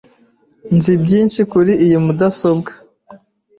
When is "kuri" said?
1.51-1.71